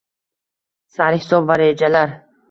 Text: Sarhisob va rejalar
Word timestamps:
Sarhisob 0.95 1.45
va 1.51 1.57
rejalar 1.63 2.03